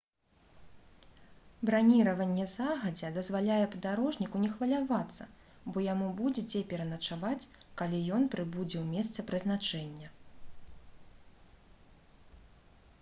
браніраванне 1.69 2.45
загадзя 2.53 3.11
дазваляе 3.17 3.67
падарожніку 3.75 4.41
не 4.45 4.49
хвалявацца 4.53 5.27
бо 5.75 5.83
яму 5.93 6.07
будзе 6.23 6.45
дзе 6.49 6.61
пераначаваць 6.73 7.49
калі 7.83 7.99
ён 8.17 8.27
прыбудзе 8.33 8.77
ў 8.83 8.97
месца 8.97 9.27
прызначэння 9.31 10.09